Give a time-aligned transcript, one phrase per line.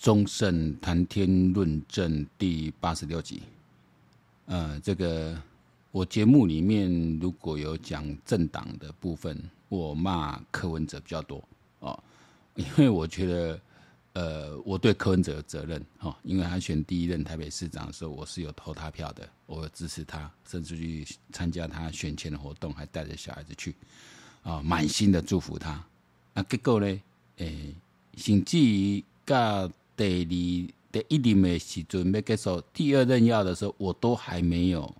[0.00, 3.42] 忠胜谈天论证第八十六集。
[4.46, 5.38] 呃，这个
[5.90, 11.46] 我节目里面如果有讲政党的部分，我骂柯文哲比较多
[11.80, 12.02] 哦，
[12.54, 13.60] 因为我觉得，
[14.14, 23.76] 呃，我对柯文哲有责任哦，因为他选第一任台北市长的时候，我是有投他票的，我有支持他，甚至去参加他选前的活动，还带着小孩子去，
[24.44, 25.72] 啊，满心的祝福他。
[26.32, 26.86] 啊，结果呢，
[27.36, 27.74] 诶、欸，
[28.16, 29.70] 甚至于到
[30.00, 34.94] 第二第一任的时准备结束，第二任要的时候，我都还没有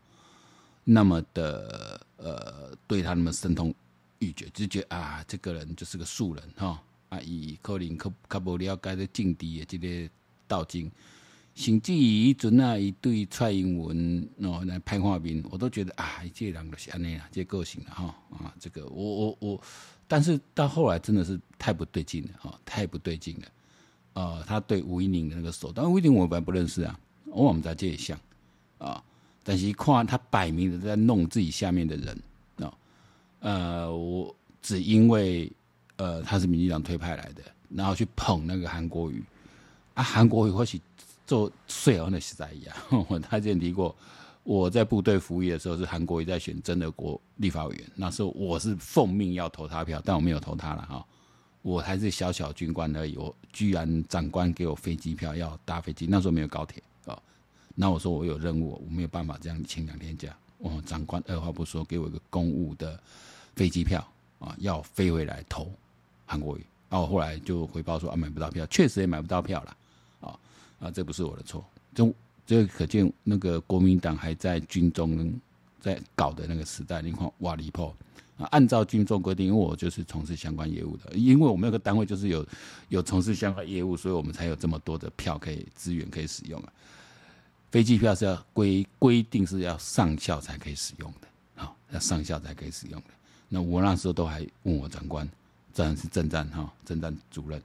[0.85, 3.75] 那么的呃，对他那么深痛
[4.19, 6.83] 欲绝，就觉啊，这个人就是个素人哈。
[7.09, 10.11] 啊，伊可能可较无了解咧政治的这个
[10.47, 10.89] 道经，
[11.57, 19.61] 甚至于迄阵啊，伊对蔡英文哦来拍画面，我都觉得啊，这个人就是安尼啦，这个性啦哈啊，这个我我我，
[20.07, 23.49] 但是到后来真的是太不对劲了哈，太不对劲了。
[24.15, 28.19] 呃，他对吴一宁的那个手段，吴一宁我本来不认识啊，我们在这里想
[28.79, 29.03] 啊，
[29.43, 32.23] 但是一看他摆明的在弄自己下面的人
[32.57, 32.73] 啊，
[33.41, 35.51] 呃，我只因为。
[36.03, 39.23] 呃，他是民进党推派来的，然后去捧那个韩国瑜
[39.93, 40.81] 啊，韩国瑜或许
[41.27, 42.75] 做最好的时代一样。
[43.07, 43.95] 我他之前提过，
[44.43, 51.07] 我在部队服役的时候是韩国瑜在选真的国立法委员，那时候我是奉命要投他票，但我没有投他了哈，
[51.63, 57.21] 我还是小小军官而已，我居然长官给我飞机票要搭飞机，那时候没有高铁啊，
[57.75, 62.99] 那我说我有任务，我没有办法这样请两天假，哦，长官二话不说给我一个公务的
[63.55, 64.07] 飞机票
[64.39, 65.71] 啊，要飞回来投。
[66.25, 69.77] 韩国瑜，然后后来就回报说啊，买不到票，确实也买不到票了，
[70.21, 70.39] 啊
[70.79, 72.15] 啊，这不是我的错，这
[72.47, 75.35] 这可见那个国民党还在军中
[75.81, 77.93] 在搞的那个时代，你看哇离谱！
[78.47, 82.47] 按照军中规定，因为我就是从事相关业务的，因为我们那个单位就是有
[82.89, 86.73] 有从事相关业务，所以我们才有这么多的票可以资源可以使用啊。
[87.71, 93.09] 飞机票是要规规定是要上校才可以使用的，好，要上校才可以使用的。
[93.49, 95.29] 那我那时候都还问我长官。
[95.73, 97.63] 当然是政战哈，政战主任，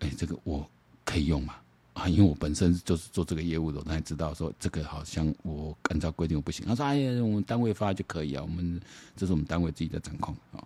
[0.00, 0.64] 哎、这个我
[1.04, 1.56] 可以用吗？
[2.00, 6.64] 啊，因为我本身就是做这个业务的，我才知道说这个好像我按照规定我不行。
[6.66, 8.80] 他说：“哎呀，我们单位发就可以啊，我们
[9.14, 10.64] 这是我们单位自己的掌控啊。”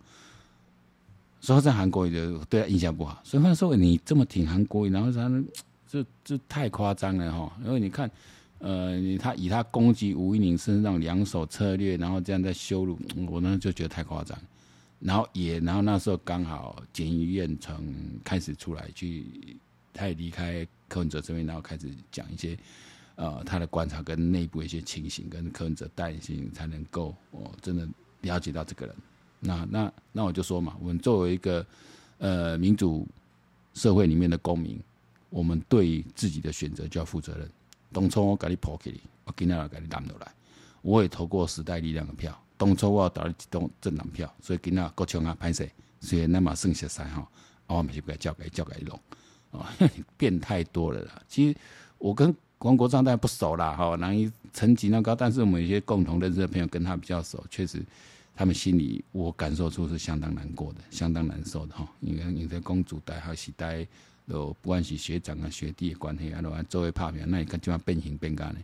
[1.41, 2.13] 所以在韩国瑜
[2.49, 5.45] 对他印象不好，所以他说：“你这么挺韩国瑜，然后他
[5.89, 8.09] 这这太夸张了哈。”因为你看，
[8.61, 12.97] 呃，他以他攻击吴一宁身上两手策略，然后这样在羞辱
[13.29, 14.39] 我呢，就觉得太夸张。
[15.01, 17.77] 然后也，然后那时候刚好检察院从
[18.23, 19.27] 开始出来去，
[19.95, 22.59] 他也离开柯文哲这边，然后开始讲一些，
[23.15, 27.89] 呃，他的观察跟内部一些情形，跟柯文哲担心，才能够哦，真的
[28.21, 28.95] 了解到这个人。
[29.41, 31.65] 那那那我就说嘛，我们作为一个
[32.19, 33.07] 呃民主
[33.73, 34.79] 社会里面的公民，
[35.31, 37.49] 我们对自己的选择就要负责任。
[37.93, 40.35] 当初我给你抛弃你，我今天要给你揽回来，
[40.83, 42.37] 我也投过时代力量的票。
[42.57, 45.67] 当初我要打了几栋政党票，所以今仔国强啊拍摄，
[46.01, 47.31] 所以那么剩下三号，
[47.67, 48.99] 我们就给交给交给弄
[50.17, 51.23] 变太多了啦。
[51.29, 51.57] 其实
[51.99, 57.83] 我跟王国昌当然不熟啦，哈，难以层级那高，但是我们有些共同认识的朋友跟他比较熟，确实
[58.35, 61.87] 他们心里我感受出是相当难过的，相当难受的哈。
[62.01, 63.87] 因为你在公主带还是带，
[64.27, 68.61] 都不管是学长啊学弟的关系啊，都作为拍片，那你看怎样变形变干呢？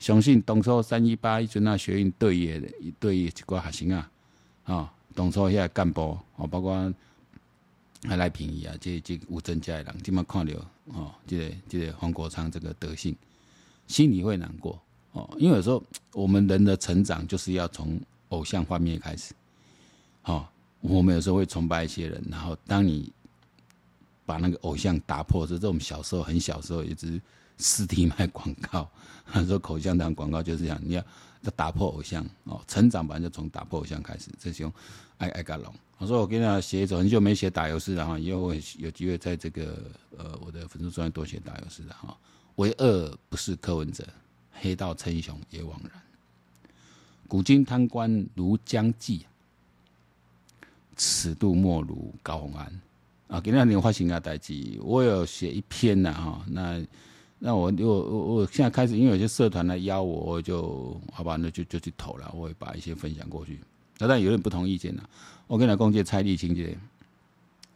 [0.00, 2.60] 相信当初三一八一阵啊，学院对野
[2.98, 4.10] 对一寡学生啊，
[4.64, 6.92] 啊，当初遐干部哦，包括
[8.04, 10.52] 还赖品妤啊，这这吴增嘉的人，今麦看到
[10.86, 13.16] 哦，这个这个黄国昌这个德性，
[13.86, 14.80] 心里会难过
[15.12, 15.82] 哦，因为有时候
[16.12, 19.34] 我们人的成长就是要从偶像方面开始，
[20.24, 20.46] 哦，
[20.80, 23.12] 我们有时候会崇拜一些人，然后当你
[24.26, 27.20] 把那个偶像打破，是这种小时候很小时候一直。
[27.58, 28.88] 实体卖广告，
[29.26, 31.04] 他 说口香糖广告就是这样，你要
[31.42, 34.30] 要打破偶像哦，成长本来就从打破偶像开始。
[34.38, 34.72] 这种
[35.18, 42.16] 爱爱嘎龙，我说我跟他写一首，很久没写打油诗了哈，以后我有机会在这个呃我的粉丝专多写打油诗的哈。
[42.56, 44.06] 为恶不是柯文哲，
[44.52, 45.92] 黑道称雄也枉然。
[47.28, 49.26] 古今贪官如将计，
[50.96, 52.80] 此度莫如高虹安
[53.28, 53.40] 啊。
[53.40, 56.84] 今天你发行啊代志，我有写一篇呐哈那。
[57.38, 62.30] 那我我我我现在开始，因为有些社团来邀我，我就好吧，那就就去投了。
[62.34, 63.60] 我会把一些分享过去。
[63.98, 65.10] 那但有点不同意见了。
[65.46, 66.76] 我跟你讲，这蔡立青这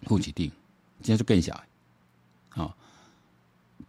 [0.06, 0.50] 户籍地，
[1.02, 1.60] 现在就更小，
[2.48, 2.74] 好、哦，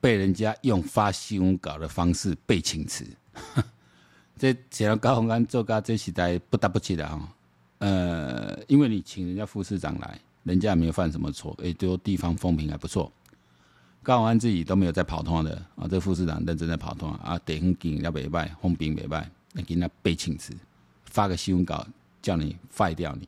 [0.01, 3.05] 被人家用发新闻稿的方式被请辞。
[4.37, 7.33] 这写到高虹安做咖这时代不得不起的啊。
[7.77, 13.11] 呃，因为你请人家副市长来，人家也没有犯什么错，也就地方风评还不错。
[14.01, 20.53] 高虹安自己都没有在跑通的啊，这个副市长认真在跑通啊，地方经营要袂歹，风评袂歹，那给他背请辞，
[21.05, 21.85] 发个新闻稿
[22.21, 23.27] 叫你废掉你。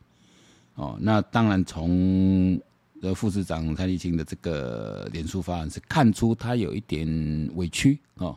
[0.74, 2.58] 哦，那当然从
[3.02, 7.06] 呃副市长蔡立青的这个脸书发文是看出他有一点
[7.54, 8.36] 委屈哦，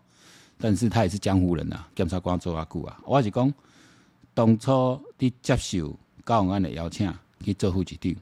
[0.57, 3.51] 但是他也是江湖人呐、啊，检察官做阿久啊，我是讲
[4.33, 7.11] 当初你接受高虹安的邀请
[7.41, 8.13] 去做副局长，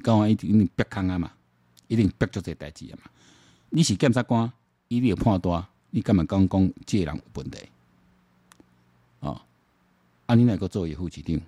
[0.00, 1.32] 高虹安一定一定憋坑啊嘛，
[1.88, 3.10] 一定逼做这代志啊嘛，
[3.76, 4.50] 你是检察官，
[4.86, 7.58] 一定要判断，你干嘛讲讲这个人有问题？
[9.18, 9.40] 哦，
[10.26, 11.40] 啊你哪个做副局长？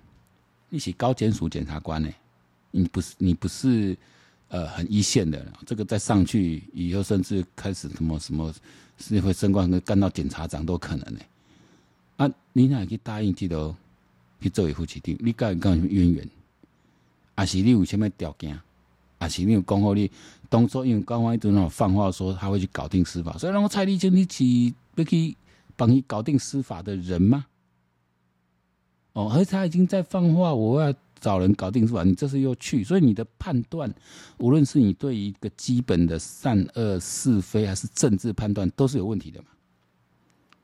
[0.67, 2.09] 你是高检署检察官呢？
[2.71, 3.95] 你不是你不是
[4.49, 8.53] 呃很一线的，这个再上去以后，甚至开始什么什么，
[8.97, 11.21] 是会升官，干到检察长都可能呢。
[12.17, 13.73] 啊，你哪去答应这个
[14.41, 15.15] 去做为副局长？
[15.19, 16.29] 你跟人讲什么渊源？
[17.35, 18.59] 啊，是你有什么条件？
[19.19, 20.11] 啊，是你有讲好你
[20.49, 25.35] 当初因为高虹安一直那种放话说他会去搞定司法，所以让我蔡立青你去要去
[25.75, 27.45] 帮你搞定司法的人吗？
[29.13, 32.03] 哦，而且他已经在放话，我要找人搞定是吧？
[32.03, 33.91] 你这次又去，所以你的判断，
[34.37, 39.47] 无论是你对一个基本的善恶是非，还是政治判断，都是有问题的嘛。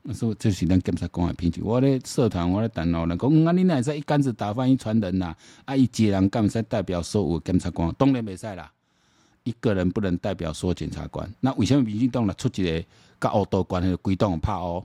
[0.06, 1.62] 那说这是咱检察官的品质。
[1.64, 5.34] 我咧社团，我的电脑人讲，啊，你哪在一竿子打翻一船人呐？
[5.66, 8.72] 啊，伊一个人干使代表所有检察官，当然袂使啦。
[9.46, 11.30] 一个人不能代表所有检察官。
[11.40, 12.86] 那为什么民进党来出一个
[13.20, 14.84] 跟黑道关系的鬼党拍哦？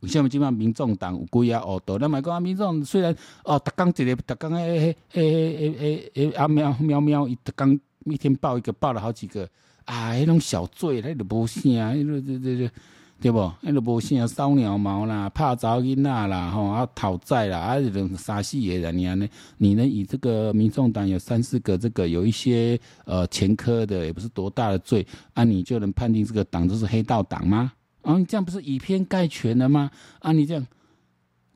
[0.00, 1.98] 为什么今嘛民众党有几啊恶道？
[1.98, 9.48] 咱嘛讲啊，民众虽然哦，逐工一个，逐工诶诶诶诶诶诶啊喵喵喵，伊逐工每天报一个，报了好几个
[9.86, 12.70] 啊，迄种小罪，迄都无啥，迄个这这这
[13.20, 13.38] 对不？
[13.62, 19.28] 迄都无啥，烧鸟毛啦，拍查囡仔啦，吼啊讨债啦，啊这种三四个人你呢？
[19.56, 27.72] 你能以这个民众党有三四个这个有一些呃前科的，也不是多大的罪，啊你就能判定这个党就是黑道党吗？
[28.02, 29.90] 啊，你这样不是以偏概全了吗？
[30.18, 30.66] 啊，你这样，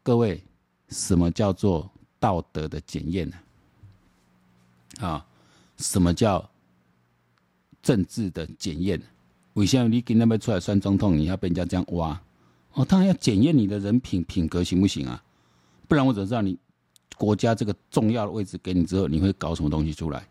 [0.02, 0.42] 各位，
[0.88, 3.36] 什么叫做道德的检验呢？
[5.00, 5.26] 啊，
[5.76, 6.48] 什么叫
[7.82, 8.98] 政治的检验？
[9.58, 12.20] 为什么你今天要出来选总统，你要被人家这样挖？
[12.74, 15.20] 哦，当然要检验你的人品品格行不行啊？
[15.88, 16.56] 不然我怎么知道你
[17.16, 20.24] 国家这个重要的位置给你之后，你会搞什么东西出来？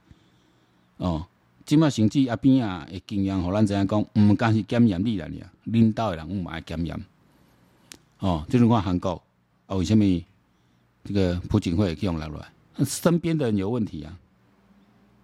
[0.95, 1.27] 哦。
[1.65, 6.97] 即马甚至阿边啊，会经验，互咱知影讲，毋敢是检验你啦，你啊，领导的人毋爱检验。
[8.19, 9.21] 哦，就如看韩国
[9.65, 10.05] 啊，为什么
[11.03, 12.85] 这个朴槿惠去用来来？
[12.85, 14.17] 身边的人有问题啊，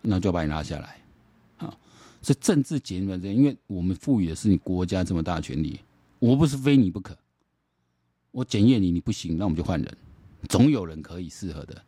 [0.01, 0.97] 那就把你拉下来。
[2.23, 5.79] 是、政治检验，因为我们赋予的是你国家这么大的权力，
[6.19, 7.17] 我不是非你不可。
[8.31, 9.97] 我检验你，你不行，那我们就换人，
[10.47, 11.81] 总有人可以适合的。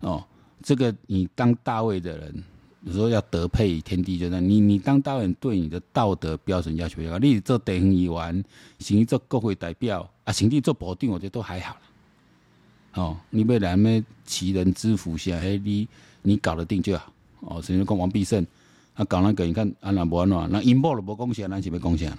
[0.00, 0.24] 哦，
[0.62, 2.42] 这个你当大卫的人。
[2.84, 7.18] 有时候要德配天地，就那你你当大人对你的道德标准要求要高。
[7.20, 8.44] 你做地方议员，
[8.80, 11.76] 甚至做国会代表啊，甚至做部长，我觉得都还好。
[12.94, 15.86] 哦，你要来咩奇人之福下，嘿，你
[16.22, 17.12] 你搞得定就好。
[17.42, 18.44] 哦，甚至讲王必胜，
[18.94, 22.18] 啊搞那个，你看安那无安怎，那因某都无贡献，咱是要贡献啦，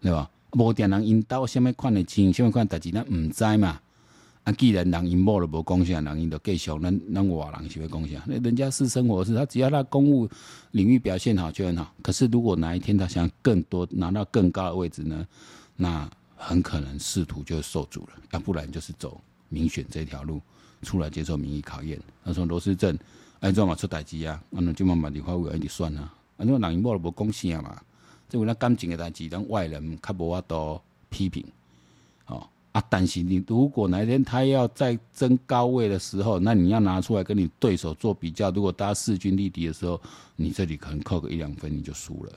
[0.00, 0.30] 对吧？
[0.52, 3.80] 无定人因兜什么款的钱，什么款代志，咱毋知嘛。
[4.44, 8.22] 啊，既然人因某都无贡献，人因就继续，咱咱外人是要贡献。
[8.26, 10.28] 那人家私生活是他只要他公务
[10.70, 11.92] 领域表现好就很好。
[12.00, 15.26] 可是如果哪一天他想更多拿到更高的位置呢？
[15.74, 18.10] 那很可能仕途就受阻了。
[18.30, 20.40] 要不然就是走民选这条路
[20.82, 22.00] 出来接受民意考验。
[22.24, 22.96] 他说罗斯镇
[23.40, 24.42] 安怎嘛出代志啊？
[24.52, 26.00] 安，那就慢慢立法委员就算了。
[26.00, 27.80] 啊，因为人因某都无讲啥嘛，
[28.28, 31.44] 这为咱感情的代志，咱外人较无法度批评。
[32.26, 32.46] 哦。
[32.72, 32.84] 啊！
[32.90, 38.50] 但是你如果哪一天他要再争高位的时候，那你要拿出来跟你对手做比较。
[38.50, 39.98] 如果大家势均力敌的时候，
[40.36, 42.32] 你这里可能扣个一两分你就输了。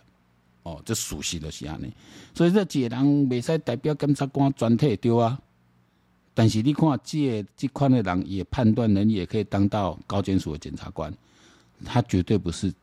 [0.64, 1.92] 哦，这属实的是安尼。
[2.34, 5.38] 所以这几个人未使代表检察官全体对啊。
[6.34, 11.14] 但是你看这这款的人也判断能力也可以当到高检署的检察官，
[11.86, 12.74] 他绝对不是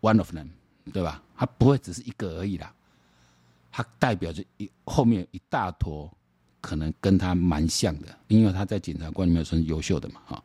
[0.00, 0.48] one of them，
[0.92, 1.22] 对吧？
[1.36, 2.72] 他不会只是一个而已啦，
[3.70, 6.10] 他代表着一后面一大坨。
[6.62, 10.44] 可能跟他蛮像的，因为他在检察官里面算是优秀的嘛，哈，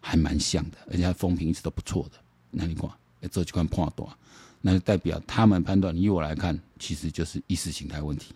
[0.00, 2.18] 还蛮像的，而且他风评一直都不错的。
[2.52, 2.88] 那你看，
[3.28, 4.08] 这几款判断，
[4.60, 8.32] 那就代表他们判断，以我来看，其实就是意识形态问题。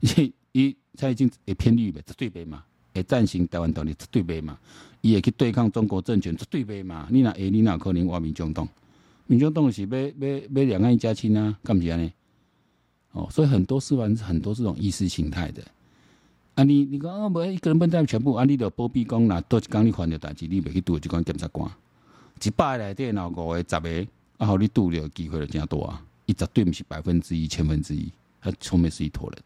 [0.58, 2.64] 一他已经会偏绿呗，这对呗嘛？
[2.94, 4.58] 会赞成台湾独立，这对呗嘛？
[5.02, 7.06] 伊会去对抗中国政权，这对呗嘛？
[7.10, 8.68] 你那诶，你那可能挖民众党，
[9.26, 11.56] 民众党是要要要两岸一家亲啊？
[11.62, 12.12] 干不起来呢？
[13.12, 14.04] 哦，所以很多是吧？
[14.24, 15.62] 很多这种意识形态的。
[16.56, 21.70] 啊你，你你讲啊，无一个人分担全部，啊你着保庇讲，若多一工你犯着代志，你袂去拄着即款检察官，
[22.42, 24.06] 一百个内底若五个、十个，
[24.38, 28.10] 啊，好，你度的机会就加多啊，一绝对不是百分之一、千分之一，
[28.40, 29.38] 他后面是一坨人。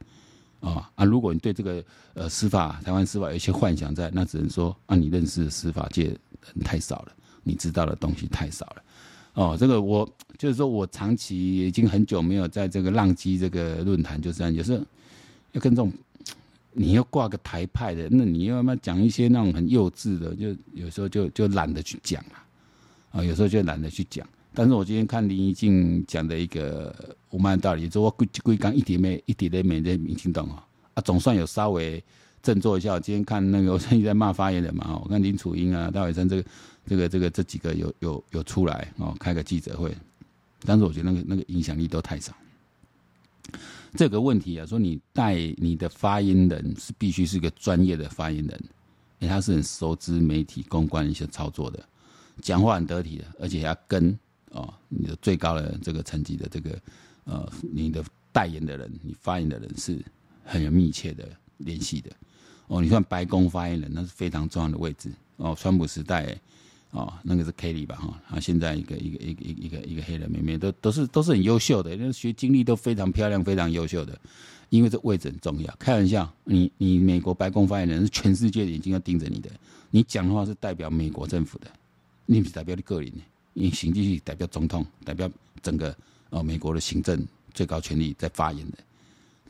[0.62, 1.04] 啊啊！
[1.04, 6.18] 如果你对这个呃司法台湾司法有一些幻想在，那只能说啊，你认识的司法界人
[6.64, 8.82] 太少了，你知道的东西太少了。
[9.34, 14.82] 哦，这个我就是说我长期已经很久没有在这个浪迹这个论坛，就是有时候
[15.52, 15.92] 要跟 这种
[16.72, 22.38] 你要挂个台派的，那你要么讲一些那种很幼稚的，就有时候就就懒得去讲了
[23.10, 24.26] 啊，有时候就懒得去讲。
[24.54, 26.94] 但是我今天看林怡静讲的一个
[27.30, 32.02] 无蛮道理，说我归归刚一点没一点都没在民进党啊，啊总算有稍微
[32.42, 32.92] 振作一下。
[32.92, 36.44] 我今天看那个 我最近在骂发言人嘛，我看林楚英啊、戴伟生这个
[36.86, 39.96] 这个这个这几个有有有出来哦，开个记者会，
[40.66, 42.34] 但是我觉得那个那个影响力都太少。
[43.96, 48.60] 这个问题啊，说你带你的发言人是必须是个专业的发言人，
[49.18, 51.82] 因为他是很熟知媒体公关一些操作的，
[52.42, 54.14] 讲话很得体的，而且要跟。
[54.52, 56.78] 哦，你的最高的这个层级的这个，
[57.24, 59.98] 呃，你的代言的人，你发言的人是
[60.44, 61.28] 很有密切的
[61.58, 62.10] 联系的。
[62.68, 65.10] 哦，你算白宫发言人，那是非常重要的位置。
[65.36, 66.38] 哦，川普时代，
[66.90, 67.96] 哦，那个是 Kelly 吧？
[67.96, 74.18] 哈，啊，现在一个一个一个一个一个黑人妹妹，都都是都是很优秀的，那学经历都非常漂亮，非常优秀的。
[74.70, 75.74] 因为这位置很重要。
[75.78, 79.50] 开玩笑，你你美国白宫发言人是全世界的眼睛要盯着你的，
[79.90, 81.66] 你讲的话是代表美国政府的，
[82.24, 83.18] 你不是代表你个人的。
[83.54, 85.30] 因行政代表总统，代表
[85.62, 85.94] 整个
[86.30, 88.78] 哦美国的行政最高权力在发言的，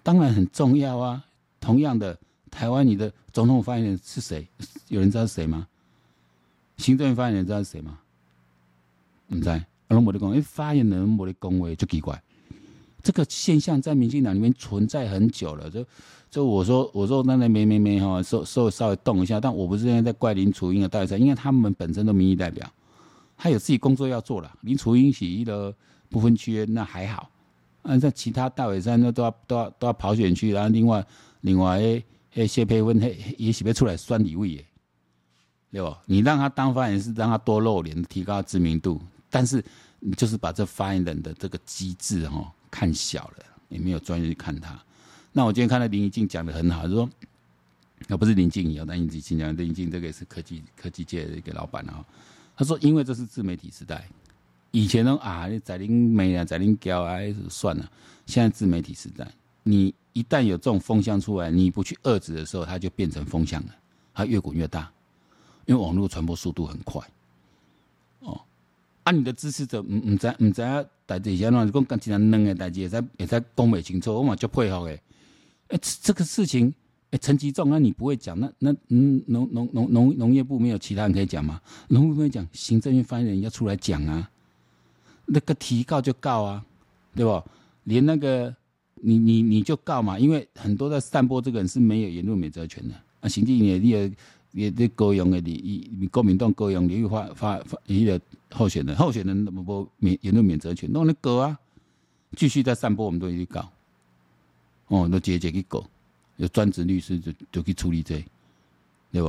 [0.03, 1.25] 当然很重要啊。
[1.61, 2.19] 同样的，
[2.51, 4.47] 台湾你的总统发言人是谁？
[4.89, 5.69] 有人知道是谁吗？
[6.79, 7.99] 行政发言人知道是谁吗？
[9.29, 9.53] 不知道。
[9.89, 12.21] 阿龙没得讲，因为发言人没得恭维就奇怪。
[13.03, 15.71] 这个现象在民进党里面存在很久了。
[15.71, 15.87] 就
[16.31, 22.69] 就我说我说那那没没没哈，稍稍稍微动一下，但我不是现在在怪林楚英的代表，因为他们本身都民意代表。
[23.43, 25.75] 他有自己工作要做了，林楚英洗衣的
[26.09, 27.29] 不分区那还好，
[27.83, 31.05] 按照其他大尾山那都要都要都要跑选区，然后另外
[31.41, 34.65] 另外诶诶谢佩芬嘿也许不出来酸李位耶，
[35.73, 36.01] 对吧？
[36.07, 39.61] 你让他当发言人是让他多露脸，提高知名度，但是
[39.99, 44.81] 你就是把这发言人的这个机制哈看小了，也没有专业去看他。
[45.33, 47.11] 那我今天看到林怡静讲的很好，就说
[48.07, 52.05] 那不是林静仪，但林宜静讲林怡静这个也是科技科技界的一个老板啊。
[52.57, 54.07] 他说：“因为这是自媒体时代，
[54.71, 57.19] 以前呢啊，你在林美啊，在林娇啊，
[57.49, 57.91] 算了。
[58.27, 59.27] 现在自媒体时代，
[59.63, 63.75] 你一旦有这种风向出来，你不去遏制的时候，它就变成风向了，
[64.15, 64.91] 它越滚越大。
[65.67, 67.01] 因为网络传播速度很快。
[68.21, 68.41] 哦，
[69.05, 75.03] 啊，你的支持者，唔唔知唔知啊，代志先乱讲，讲起来嫩的代志，也在也在讲不清楚，我嘛就配合诶。
[75.69, 76.73] 哎，这个事情。”
[77.13, 78.39] 哎，陈吉仲，那你不会讲？
[78.41, 81.61] 那那嗯，农农农农农业部没有其他人可以讲吗？
[81.89, 84.31] 农业部没有讲，行政院发言人要出来讲啊。
[85.27, 86.65] 那个提告就告啊，
[87.15, 87.45] 对吧？
[87.85, 88.55] 连那个
[88.95, 93.29] 你你你就告嘛，因为很多在散播这个人是没有言论免责权的啊。
[93.29, 94.11] 行政院也
[94.53, 98.19] 也也高用的，你你国民党高用，你又发发发一个
[98.51, 101.59] 候选人，候选人那么不免言论免责权，那你告啊，
[102.37, 103.71] 继续在散播，我们都一直告。
[104.87, 105.85] 哦，那直接去告。
[106.43, 108.17] 有专职律师就就去处理这，
[109.13, 109.29] 对不？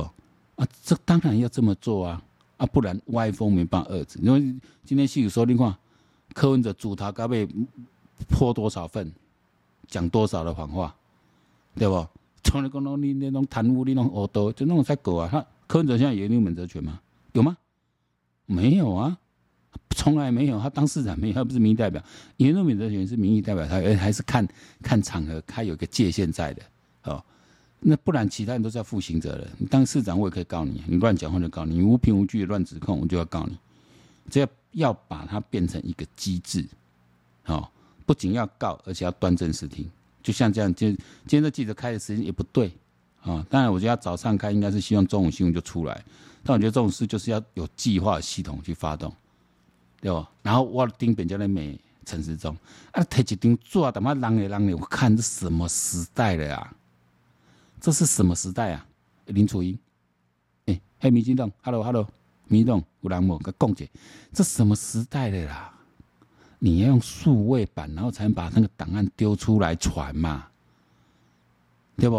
[0.56, 2.20] 啊，这当然要这么做啊！
[2.56, 4.18] 啊，不然歪风没办法遏制。
[4.20, 4.40] 因为
[4.84, 5.72] 今天戏说，你看
[6.32, 7.48] 柯文哲主他该被
[8.28, 9.12] 泼多少粪，
[9.86, 10.92] 讲多少的谎话，
[11.76, 12.04] 对不？
[12.42, 15.28] 从来讲你那种贪污，你那种恶多，就那种在狗啊！
[15.30, 17.00] 他柯文哲现在有言论免责权吗？
[17.32, 17.56] 有吗？
[18.46, 19.16] 没有啊，
[19.90, 20.58] 从来没有。
[20.60, 22.02] 他当市长没有，他不是民意代表。
[22.38, 24.46] 言论免责权是民意代表，他还是看
[24.82, 26.62] 看场合，他有个界限在的。
[27.04, 27.22] 哦，
[27.80, 29.48] 那不然其他人都是要负刑责的。
[29.58, 33.56] 你当市长，我也可以告你，你乱讲话就告你，你无凭无据乱指控，我就要告你。
[34.30, 36.66] 这要要把它变成一个机制，
[37.46, 37.68] 哦，
[38.06, 39.88] 不仅要告，而且要端正视听。
[40.22, 40.96] 就像这样，今
[41.26, 42.72] 今天这记者开的时间也不对
[43.20, 46.04] 啊、当然，我觉得早上开应该是希望中午新闻就出来，
[46.42, 49.10] 但我觉得这种事就是要有计划系统去发动，
[50.00, 50.30] 对吧？
[50.42, 52.54] 然后我盯本家的美陈时中
[52.92, 56.74] 啊，提一张纸，他妈让的让的，我看这什么时代了呀？
[57.84, 58.86] 这是什么时代啊？
[59.26, 59.78] 林楚英，
[60.64, 62.08] 哎，嘿，民进党，Hello，Hello，
[62.48, 63.36] 民进党，有人无？
[63.40, 63.86] 个共姐，
[64.32, 65.70] 这什么时代的啦？
[66.60, 70.46] 你要用数位版，然后才能把那个档案丢出来传嘛，
[71.98, 72.16] 对不？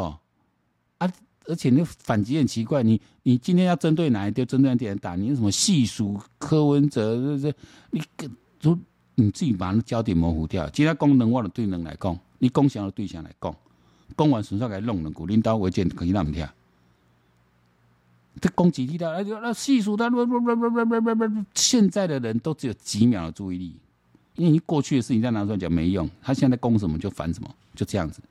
[0.99, 1.11] 啊，
[1.47, 5.15] 而且那反击很奇怪，你你今天要针对哪一条，针对哪点打？
[5.15, 7.57] 你什么细数柯文哲，这这，
[7.89, 8.29] 你个
[8.61, 8.77] 都
[9.15, 10.69] 你自己把那焦点模糊掉。
[10.69, 13.55] 其他功能我的对人来讲，你共享的对象来讲。
[14.17, 16.47] 讲完顺便给弄了，古领导违建可以让我们听。
[18.41, 23.75] 这攻击力大，那那细数他，不不不不不不不，现在的人都只有几秒的注意力，
[24.35, 28.21] 因为过去的事情再拿出来讲没用，他现在攻什么就反什么，就这样子，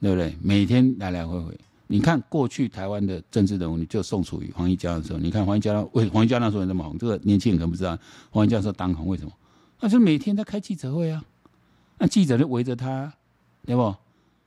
[0.00, 0.36] 对不对？
[0.42, 1.56] 每天来来回回，
[1.86, 7.96] 你看过去台湾的政治人物，你就宋楚瑜、黄义交的时候，你看黄义交为黄义交那时候那么红，这个年轻人可能不知道，
[8.30, 9.32] 黄义交那时候当红为什么？
[9.78, 11.24] 那就每天在开记者会啊，
[11.98, 13.12] 那记者就围着他，
[13.64, 13.94] 对不？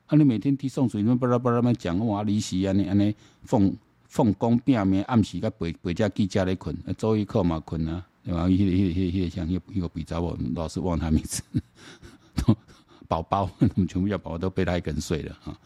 [0.08, 3.76] 啊，你每天听宋楚瑜那巴拉巴拉那讲话，李喜啊，你安尼奉
[4.08, 8.48] 奉公拼命，暗时甲陪陪家记者咧困，周一课嘛困啊，对吧？
[8.48, 11.42] 迄个、迄个、迄个像一个一个比较，我老是忘他名字，
[13.08, 15.60] 宝宝，我们全部叫宝宝都被他一根睡了啊！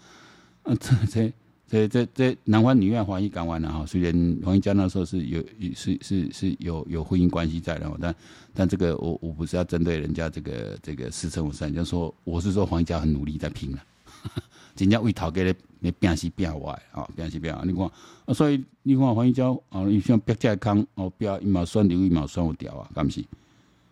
[0.63, 1.34] 啊，这这。
[1.72, 3.86] 这这这男欢女愿，华谊港湾了哈。
[3.86, 4.12] 虽然
[4.43, 5.39] 黄奕家那时候是有
[5.75, 8.15] 是是是有有婚姻关系在的，但
[8.55, 13.84] 但这个我我不是要针对人家这个这个私生活，人家说我是说黄奕家很努力在拼了，
[14.75, 17.65] 真正为讨给你变西变歪啊，变西变歪。
[17.65, 17.83] 你看
[18.25, 23.23] 啊，所以你看黄义家啊，你像别家康哦，不要一毛酸流一毛酸我掉啊，干不是？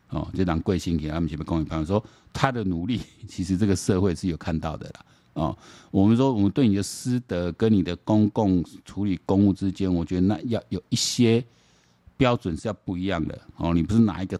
[0.10, 5.06] 哦，这人贵心给他们前面公益朋友说他的努力，其实这个社会是有看到的啦。
[5.34, 5.58] 哦，
[5.92, 11.44] 我们说，我们对你的私德跟你的公共处理公务之间，我觉得那要有一些
[12.16, 13.40] 标准是要不一样的。
[13.58, 14.40] 哦，你不是拿一个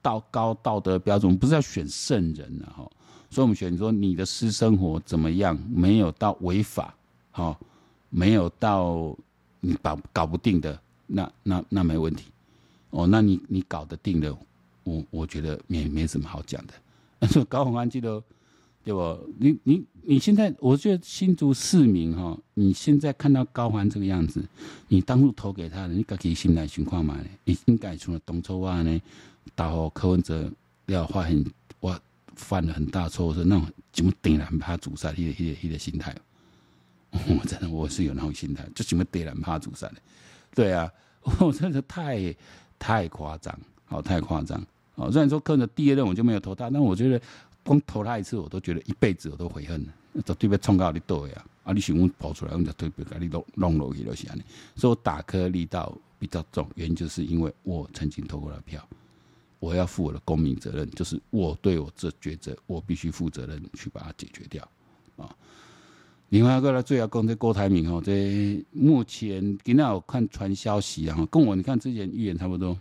[0.00, 2.88] 道高道德标准，不是要选圣人的哈。
[3.30, 6.94] 所以，我们选说你的私生活怎么样，没有到违法，
[7.30, 7.58] 好，
[8.10, 9.16] 没有到
[9.60, 12.26] 你搞搞不定的，那那那没问题。
[12.90, 14.36] 哦，那你你搞得定的，
[14.84, 16.74] 我我觉得没没什么好讲的。
[17.20, 18.22] 但是高宏安记得。
[18.82, 19.30] 对不？
[19.38, 24.42] 你你你现在，我觉得新竹市民哈，你现在看到高虹这个样子，
[24.88, 27.18] 你当初投给他的，你自己心内情况嘛？
[27.44, 29.02] 你应该从了当初啊呢，
[29.54, 30.50] 打后柯文哲
[30.86, 31.44] 要发现我
[32.40, 36.14] 犯了很大错误，是那种怎么点燃怕阻塞，迄个迄个迄个心态，
[37.12, 39.96] 我真的我是有那种心态，就怎么点燃怕阻塞的，
[40.54, 40.90] 对啊，
[41.38, 42.34] 我真的太
[42.78, 44.64] 太夸张，好太夸张，
[44.96, 47.20] 好虽然说柯文哲第二任我就没有投他，但我觉得。
[47.62, 49.92] 光投他一次，我都觉得一辈子我都悔恨了。
[50.24, 51.44] 绝对要冲到你倒呀！
[51.62, 54.42] 啊，你想我跑出来，我就特别把你弄弄落去就是安尼。
[54.74, 58.82] 所以我打颗力道比较重，原因就是因为我曾经投过了票，
[59.60, 64.66] 我要负我的公民责任，就是我对我这抉择，我必须负责任去把它解决掉
[65.16, 65.36] 啊。
[66.30, 72.76] 另外一个呢，最要讲这郭台铭哦，这目前今天我看传消息啊，跟我你看之前预言差不多。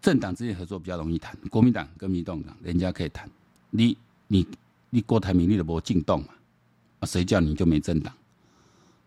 [0.00, 3.28] 政党之间合作比较容易谈，国民党跟民众党人家可以谈，
[3.70, 3.96] 你
[4.28, 4.46] 你
[4.90, 6.28] 你郭台铭你都没进动嘛，
[7.00, 8.14] 啊谁叫你就没政党，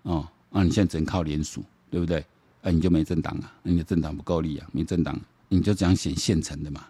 [0.01, 2.25] 哦啊你现在只能靠联署，对不对？
[2.67, 6.86] 啊你就没政党啊，你的政党不够力啊，没政党你就这样选现成的嘛，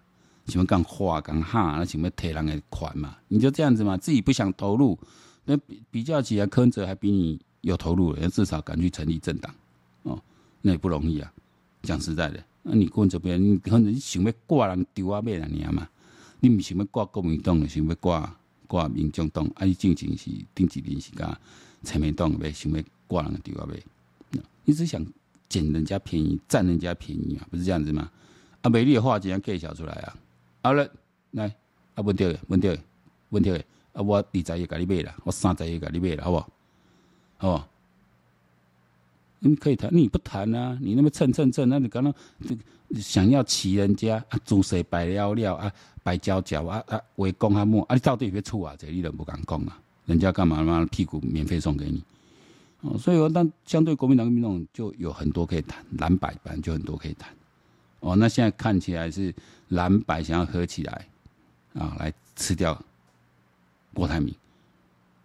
[0.47, 4.97] 什么干花干哈，那什么贴人的款嘛，你就这样子嘛，自己不想投入，
[5.45, 9.53] 那比比较起来，柯文哲还比你有投入，人至少敢去成立政党，
[10.01, 10.19] 哦
[10.63, 11.31] 那也不容易啊，
[11.83, 12.43] 讲实在的。
[12.63, 15.87] 那、啊、你过这边，你可能想要挂人丢啊咩啦你嘛？
[16.39, 18.35] 你唔想要挂国民党，想要挂
[18.65, 21.39] 挂民众党，啊，你正经是丁志霖是甲
[21.83, 23.83] 陈明党呗，想要挂人丢啊咩？
[24.65, 25.05] 你只想
[25.49, 28.09] 捡人家便宜，占人家便宜啊，不是这样子吗？
[28.61, 30.15] 啊，美丽的话怎样介绍出来啊？
[30.63, 30.89] 好了，
[31.31, 31.45] 来，
[31.95, 32.79] 啊，问题问题
[33.29, 33.51] 问题，
[33.93, 36.49] 啊，我二十亿给你买了，我三十亿给你买了，好不好？
[37.37, 37.69] 好不好？
[39.39, 40.77] 你可以谈，你不谈啊？
[40.81, 42.13] 你那么蹭蹭蹭，那你刚刚
[42.95, 44.39] 想要骑人家啊？
[44.43, 45.71] 猪水白了了啊，
[46.03, 47.93] 白交交啊啊，围攻他木啊？
[47.93, 48.75] 你到底有没有处啊？
[48.77, 49.79] 这你都不敢讲啊？
[50.07, 50.85] 人家干嘛嘛？
[50.87, 52.03] 屁股免费送给你
[52.87, 52.97] 哦。
[52.97, 57.29] 所以说，那相对国民党跟民众就有很多可以谈，蓝白本来就很多可以谈
[57.99, 58.15] 哦。
[58.15, 59.33] 那现在看起来是
[59.69, 61.07] 蓝白想要合起来
[61.73, 62.79] 啊，来吃掉
[63.93, 64.33] 郭台铭，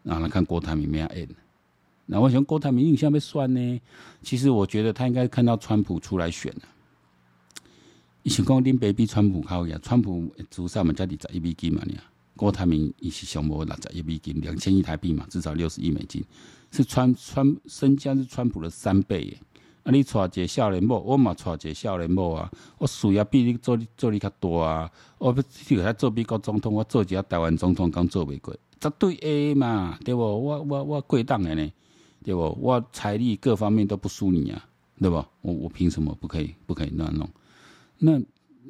[0.02, 1.28] 然后来看郭台铭没有 end。
[2.06, 3.80] 那我想郭台铭印象被算呢？
[4.22, 6.62] 其实我觉得他应该看到川普出来选了。
[8.22, 12.04] 以前讲林北比川普靠呀，川普主上嘛加二十一美金嘛，你啊，
[12.42, 16.24] 郭台铭一起想谋六十一美金，两千亿台币嘛，至少六十亿美金，
[16.72, 19.38] 是川川身价是川普的三倍耶。
[19.84, 30.20] 啊，你娶一个少年某，我嘛娶一个少年某啊，我事业比你做做你较大啊，我不去给他做美国总统，我做一个台湾总统刚做未过，绝对 A 嘛，对不？
[30.20, 31.72] 我我我贵档的呢。
[32.24, 32.58] 对不？
[32.60, 35.28] 我财力各方面都不输你啊，对吧？
[35.42, 37.30] 我我凭什么不可以不可以那样弄？
[37.98, 38.20] 那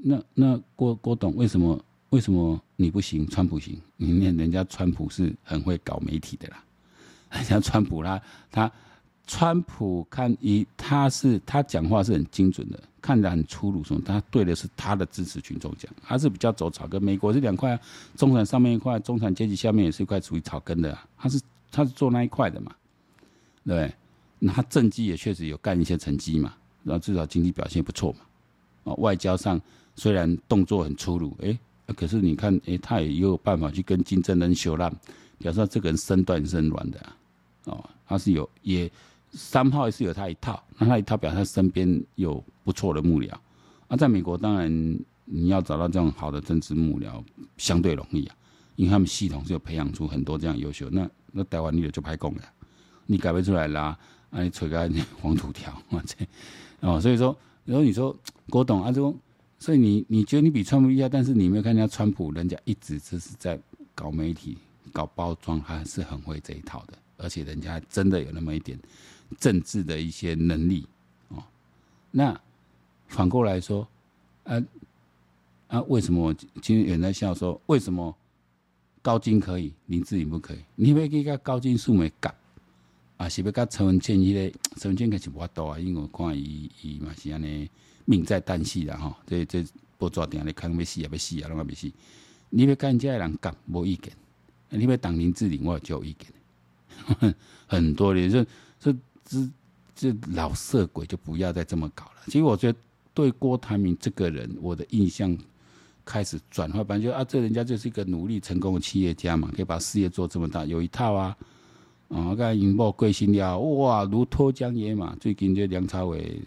[0.04, 3.26] 那那郭郭董为什么为什么你不行？
[3.26, 3.80] 川普行？
[3.96, 6.62] 你念人家川普是很会搞媒体的啦，
[7.32, 8.70] 人家川普他他
[9.26, 17.02] 川普看一他是他讲话是很精准的，看得很粗鲁，说他对的是他的支持群众讲，他是比较走草根。
[17.02, 17.80] 美国是两块，
[18.14, 22.74] 中产上面一块，中产阶级下面也是一块属于草根的，他是他是做那一块的嘛。
[23.64, 23.90] 对，
[24.38, 26.52] 那他政绩也确实有干一些成绩嘛，
[26.84, 28.18] 然后至少经济表现不错嘛，
[28.82, 29.58] 哦，外交上
[29.96, 31.58] 虽然动作很粗鲁，哎，
[31.92, 34.94] 可是你看，哎，他也有办法去跟金正恩修烂，
[35.38, 37.06] 表示这个人身段是很软的，
[37.64, 38.90] 哦，他是有也
[39.32, 43.32] 三号也是有他一套，那他一套表示他身边有不错的幕僚，
[43.88, 44.70] 啊，在美国当然
[45.24, 47.22] 你要找到这种好的政治幕僚
[47.56, 48.36] 相对容易啊，
[48.76, 52.42] 因为他们系统是有培养出很多这样优秀，那那台湾你就拍功了，
[53.06, 53.96] 你改不出来啦，
[54.30, 56.16] 啊，你扯个黄土条，我 这，
[56.80, 58.14] 哦，所以说，然后你说
[58.50, 59.00] 郭董啊，这
[59.62, 63.56] 所以你你觉得你比川普厉害，但是你没有看人家川普，人家一直就是在
[63.94, 64.58] 搞媒体、
[64.92, 68.76] 搞包装，还是很会这一套的，而且人家真的有那么一点
[69.38, 70.84] 政治的一些能力
[71.28, 71.40] 哦。
[72.10, 72.36] 那
[73.06, 73.86] 反过来说，
[74.42, 74.60] 啊
[75.68, 78.12] 啊，为什么我今天有人在笑说，为什么
[79.00, 80.58] 高金可以，林志颖不可以？
[80.74, 82.34] 你要给个高金素梅干
[83.16, 83.28] 啊？
[83.28, 85.78] 是不是跟陈文茜一个陈文茜可是无法度啊？
[85.78, 87.70] 因为我看伊伊嘛是安尼。
[88.04, 89.64] 命在旦夕啦吼，这这
[89.98, 91.90] 报纸顶咧看要死也要死啊，拢要死。
[92.50, 94.12] 你要跟这些人讲无意见，
[94.70, 97.34] 你要当林志玲，我就有意见。
[97.66, 98.44] 很多人说
[98.78, 98.92] 这
[99.24, 99.50] 这
[99.94, 102.22] 这老色鬼就不要再这么搞了。
[102.26, 102.78] 其实我觉得
[103.14, 105.36] 对郭台铭这个人，我的印象
[106.04, 111.36] 开始转换，反正就啊，这人家就是一个努力成功的企业家嘛，可以把事业做这么大，有一套啊。
[112.12, 115.14] 啊，我刚才引爆贵姓了，哇，如脱缰野马。
[115.16, 116.40] 最近这梁朝伟。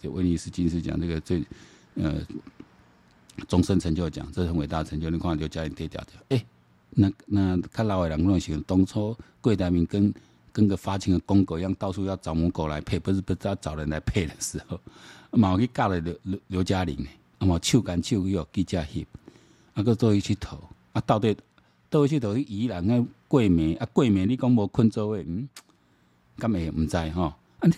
[0.00, 1.42] 这威尼斯金狮奖这个最
[1.94, 2.14] 呃
[3.48, 5.10] 终身成就奖，这是很伟大成就。
[5.10, 6.44] 你看，就家里贴条条，哎，
[6.90, 10.14] 那那看老外人弄喜欢当初桂台铭跟
[10.52, 14.78] 跟个发情的公狗一样，到处要找母狗来配，不是不知道找人来配的时候，
[15.36, 16.96] 嘛去嫁了刘刘嘉玲，
[17.38, 19.04] 啊嘛手牵手又记者翕，
[19.74, 20.56] 啊个做一去投，
[20.92, 21.36] 啊到底
[21.94, 25.48] 到去投去宜兰个桂梅，啊桂梅你讲无困做位，嗯，
[26.36, 27.32] 敢会唔知吼？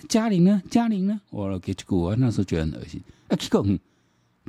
[0.09, 0.63] 嘉玲呢？
[0.71, 1.21] 嘉玲呢？
[1.29, 2.99] 我给这个，我那时候觉得很恶心。
[3.29, 3.63] 啊，结果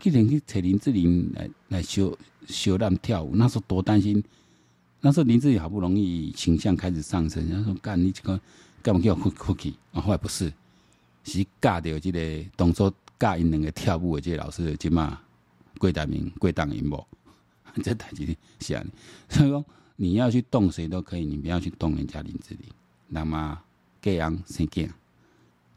[0.01, 4.23] 去连去找林志玲来来修修烂跳舞，那时候多担心。
[5.01, 8.39] 那时候林志玲好不容易形象开始上升，那时候：“干你这个
[8.82, 10.51] 干嘛叫我 cookie？” 啊，后来不是，
[11.25, 15.19] 是尬掉这个动作尬因两个跳舞的这个老师，就骂
[15.77, 17.06] 郭台铭贵当阴谋。
[17.83, 18.83] 这台机是啊，
[19.29, 19.63] 所以说
[19.95, 22.63] 你要去动谁都可以，你不要去动人家林志玲。
[23.07, 23.59] 那么
[24.01, 24.89] 这样谁干？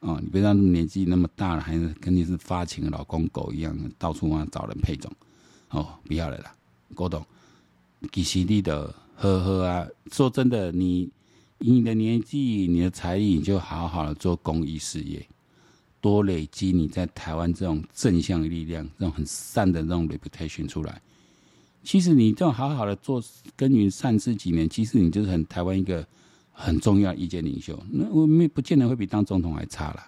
[0.01, 5.13] 哦，你别让年纪那么大了，还是跟你是发情的老公狗一样，到处啊找人配种，
[5.69, 6.55] 哦，不要了啦，
[6.95, 7.23] 郭董，
[8.11, 11.11] 其实你的呵呵啊，说真的，你
[11.59, 15.27] 以你的年纪、你的财力，你就好好的做公益事业，
[16.01, 21.03] 多累积你在台湾这种正向力量，这种很善的这种 reputation 出来。
[21.91, 23.21] 其实你这种好好的做
[23.57, 26.07] 耕耘善事几年，其实你就是很台湾一个。
[26.53, 30.07] 很重要意见领袖，那我们不见得会比当总统还差了。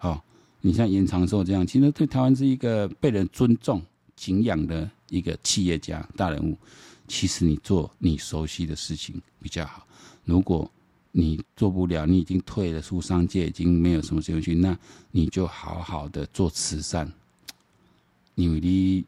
[0.00, 0.20] 哦，
[0.60, 3.80] 你像严长寿这样，其实对台湾是一个被人尊重、
[4.16, 6.58] 敬仰的一个企业家大人物。
[7.06, 9.86] 其实你做你熟悉的事情比较好。
[10.24, 10.68] 如果
[11.12, 14.76] 你做不了，你已经退了出商界，已经没有什么兴趣，那
[15.12, 17.08] 你就好好的做慈善。
[18.34, 19.04] 因为你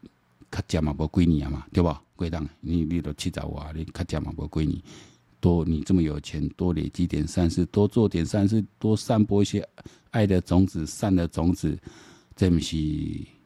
[0.54, 2.00] 卡家嘛不归你啊嘛，对吧？
[2.14, 4.84] 归档，你你都七十万，你卡家嘛不归你。
[5.40, 9.68] 多，你这么有钱，多累积点善事，多做点善事，多散播一些
[10.12, 11.76] 爱的种子、善的种子，
[12.36, 12.76] 这不是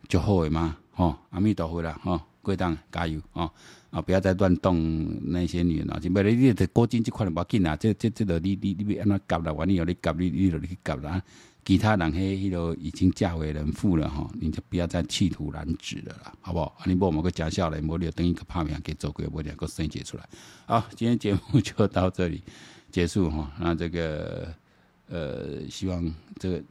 [0.07, 0.77] 就好的吗？
[0.97, 3.51] 哦，阿弥陀佛啦，哦，贵党加油哦，
[3.89, 5.99] 啊，不要再乱动那些女人啊！
[5.99, 11.23] 就别你你这过境这块的不要紧啊，这这这个你你你要安怎夹啦，完你要你夹你你就你去夹啦。
[11.65, 16.75] 其他人嘿，迄个已经嫁为人妇了哈，你就不要再企图染指了啦，好不好？
[16.87, 20.27] 你把某个假笑来，某你等一个泡面给走过，我两个生解出来。
[20.65, 22.43] 好，今天节目就到这里
[22.91, 23.53] 结束哈。
[23.61, 24.55] 那这个
[25.09, 26.65] 呃，希望这个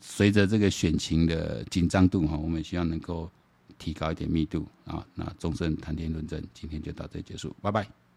[0.00, 3.28] 随着这个选情的紧张度哈，我们希望能够
[3.76, 5.04] 提高一点密度啊。
[5.16, 8.07] 那终身谈天论政，今天就到这里结束，拜拜。